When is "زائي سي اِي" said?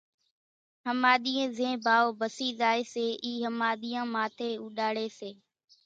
2.59-3.33